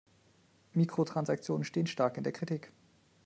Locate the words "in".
2.17-2.23